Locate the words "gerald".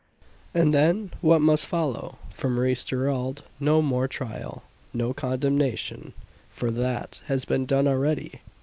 2.83-3.43